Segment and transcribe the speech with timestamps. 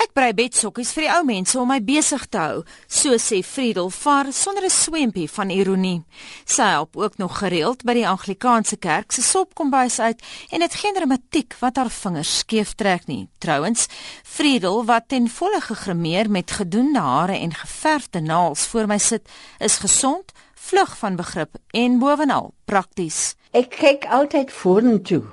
[0.00, 3.90] Ek brei bedsokkies vir die ou mense om my besig te hou, so sê Friedel
[3.92, 6.04] vaar sonder 'n swempie van ironie.
[6.46, 10.94] Sy help ook nog gereeld by die Anglikaanse kerk se sopkombuis uit en het geen
[10.94, 13.28] dramatiek wat haar vingers skeef trek nie.
[13.38, 13.88] Trouwens,
[14.24, 19.28] Friedel wat ten volle gegrimeer met gedoende hare en geverfde naels voor my sit,
[19.58, 23.34] is gesond, vlug van begrip en bovenal prakties.
[23.52, 25.24] Ek kyk altyd vorentoe.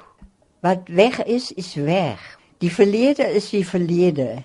[0.59, 2.19] Wat weg is, is weg.
[2.57, 4.43] Die verlede is die verlede.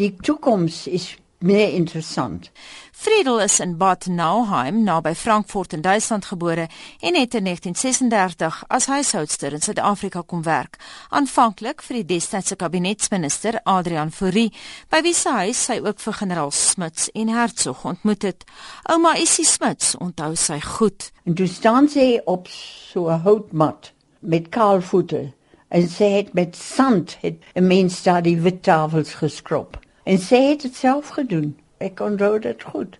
[0.00, 2.50] Die toekoms is meer interessant.
[2.92, 6.68] Friedel is in Bad Nauheim naby Frankfurt in Duitsland gebore
[7.00, 10.78] en het in 1936 as huishoudster in Suid-Afrika kom werk.
[11.08, 14.52] Aanvanklik vir die destydse kabinetsminister Adrian Fourie,
[14.88, 18.48] by wie sy huis sy ook vir generaal Smuts en Hertzog ontmoet het.
[18.88, 21.10] Ouma Issie Smuts onthou sy goed.
[21.28, 25.32] En toe staan sy op so 'n houtmat met kaal voete
[25.68, 30.42] en sy het met sand het 'n mens daar die wit tafels geskrob en sy
[30.50, 32.98] het dit self gedoen ek onthou dit goed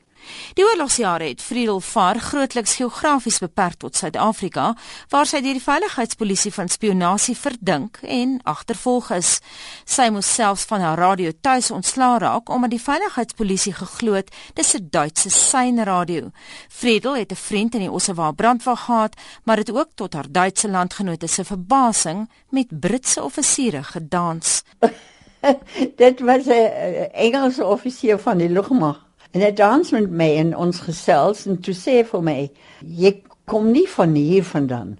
[0.54, 4.72] Die oorlogsjare het Friedel vaar grootliks geografies beperk tot Suid-Afrika,
[5.10, 9.32] waar sy deur die veiligheidspolisie van spionasie verdink en agtervolg is.
[9.84, 14.74] Sy moes selfs van haar radio tuis ontslaa raak omdat die veiligheidspolisie geglo het dis
[14.74, 16.30] 'n Duitse seinradio.
[16.68, 20.68] Friedel het 'n vriend in die Ossewa brandwag gehad, maar het ook tot haar Duitse
[20.68, 24.62] landgenote se verbasing met Britse offisiere gedans.
[26.02, 30.82] Dit was 'n Engelse offisier van die lugmag En hy dans met my in ons
[30.84, 32.50] gesels en toe sê vir my,
[32.84, 34.98] "Jy kom nie van hier vandaan."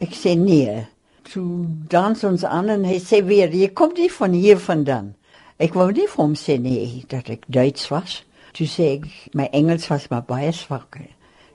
[0.00, 0.86] Ek sê nee.
[1.32, 5.14] Toe dans ons aan en hy sê weer, "Jy kom nie van hier vandaan."
[5.58, 8.24] Ek wou nie vir hom sê nee dat ek Duits was.
[8.52, 10.98] Toe sê ek, "My Engels was maar baie swak."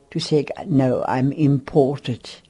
[0.10, 2.42] Toe sê ek, "No, I'm imported."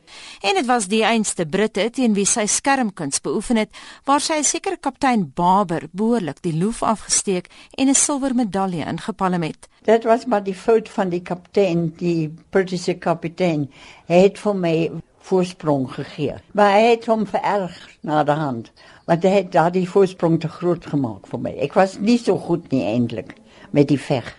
[0.42, 3.70] En dit was die einste Britte teen wie sy skermkuns beoefen het,
[4.06, 9.42] waar sy 'n sekere kaptein Barber behoorlik die loef afgesteek en 'n silwer medalje ingepalm
[9.44, 9.68] het.
[9.84, 13.70] Dit was maar die fout van die kaptein, die Britse kaptein.
[14.08, 14.92] Hy het vir my
[15.30, 16.36] voorsprong gegee.
[16.52, 18.72] Maar hy het hom vererg na die hand.
[19.10, 21.54] Want hy het daardie voorsprong te groot gemaak vir my.
[21.66, 23.36] Ek was nie so goed nie eintlik
[23.76, 24.30] met die veg.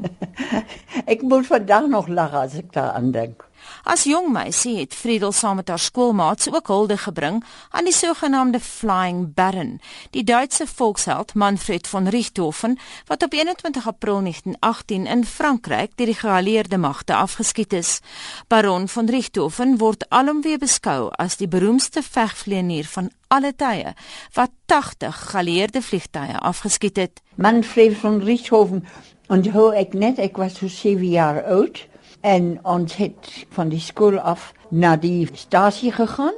[1.12, 3.46] ek moet vandag nog lag as ek daaraan dink.
[3.82, 8.60] As jong meisie het Friedel saam met haar skoolmaats ook hulde gebring aan die sogenaamde
[8.60, 9.80] Flying Baron,
[10.10, 16.14] die Duitse volksheld Manfred von Richthofen wat op 21 April 1918 in Frankryk deur die
[16.14, 18.00] geallieerde magte afgeskiet is.
[18.48, 23.94] Baron von Richthofen word alomweer beskou as die beroemdste vegvlieënier van alle tye
[24.36, 27.22] wat 80 geallieerde vliegtye afgeskiet het.
[27.34, 28.84] Manfred von Richthofen
[29.28, 31.86] en hoe ek net ek was so 7 jaar oud
[32.20, 36.36] en ons het van die skool af na die stasie gegaan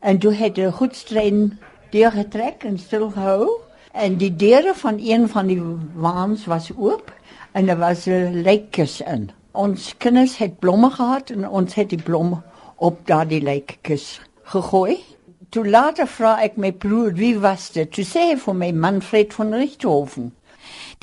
[0.00, 1.58] en toe het 'n goed strein
[1.90, 3.48] deur getrek en stil gehou
[3.92, 5.62] en die deure van een van die
[5.94, 7.12] waans was oop
[7.52, 9.30] en daar was 'n lijkkus in.
[9.52, 12.40] Ons kinders het blomme gehad en ons het die blomme
[12.76, 15.04] op daardie lijkkus gegooi.
[15.48, 17.92] Toe later vra ek my broer wie was dit?
[17.92, 20.32] Toe sê hy vir my Manfred von Richthofen.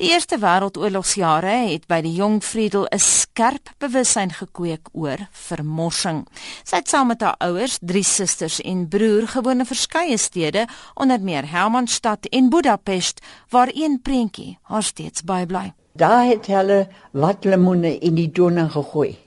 [0.00, 6.24] Die Eerste Wêreldoorlogsjare het by die jong Friedel 'n skerp bewussyn gekweek oor vermorsing.
[6.64, 11.20] Sy het saam met haar ouers, drie susters en broer gewoon in verskeie stede, onder
[11.20, 15.72] meer Hermannstad en Budapest, waar een prentjie haar steeds bybly.
[15.92, 19.18] Daar het hulle watlemoene in die donne gegooi.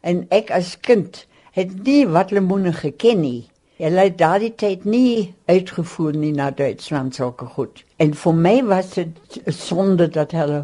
[0.00, 3.50] En ek as kind het nie watlemoene geken nie.
[3.74, 7.82] Hulle het daardie tyd nie uitgevoer nie na Duitsland sulke goed.
[7.98, 10.60] En vir my was dit sonde dat hulle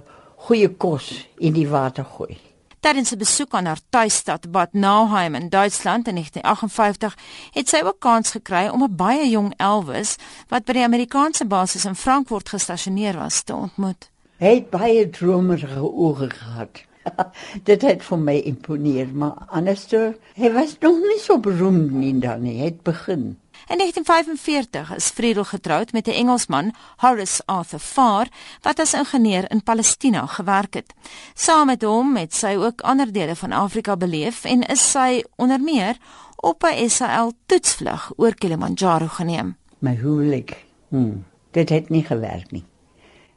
[0.47, 1.09] goeie kos
[1.43, 2.39] in die water gooi.
[2.81, 7.17] Tydens 'n besoek aan haar tuisstad Bad Nauheim in Duitsland in 1958
[7.51, 10.17] het sy ook kans gekry om 'n baie jong Elvis
[10.49, 14.11] wat by die Amerikaanse basis in Frankfurt gestasioneer was te ontmoet.
[14.37, 16.89] Hy het baie dromerige oë gehad.
[17.71, 22.43] dit het vir my imponeer, maar anderster, hy was nog nie so beroemd nie dan
[22.43, 23.37] nie, het begin.
[23.71, 28.29] In 1945 is Friedel getroud met 'n Engelsman, Horace Arthur Farr,
[28.61, 30.95] wat as ingenieur in Palestina gewerk het.
[31.35, 35.61] Saam met hom het sy ook ander dele van Afrika beleef en is sy onder
[35.61, 35.97] meer
[36.37, 39.57] op 'n SAL toetsvlug oor Kilimanjaro geneem.
[39.79, 41.17] My huwelik, hm,
[41.51, 42.65] dit het nie gewerk nie.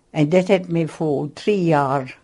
[0.09, 2.22] En dit het my vir 3 jaar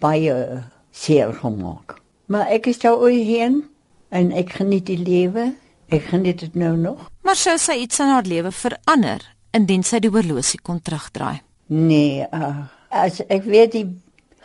[0.00, 1.98] baie seer gemaak.
[2.26, 3.62] Maar ek is daar heen
[4.08, 5.54] en ek geniet die lewe.
[5.88, 7.06] Ek geniet dit nou nog.
[7.24, 9.24] Maar sou sy iets in haar lewe verander
[9.56, 11.40] indien sy die horlosie kon terugdraai?
[11.72, 13.86] Nee, uh, as ek weet die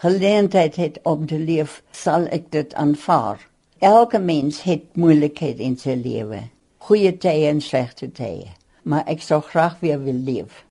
[0.03, 3.39] geleentheid het om te leef, sal ek dit aanvaar.
[3.83, 6.45] Elke mens het moeilikhede in sy lewe,
[6.87, 8.51] goeie tye en slegte tye,
[8.83, 10.63] maar ek sou graag weer wil leef.